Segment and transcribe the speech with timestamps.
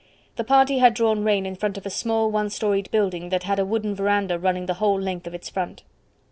[0.35, 3.59] The party had drawn rein in front of a small one storied building that had
[3.59, 5.83] a wooden verandah running the whole length of its front.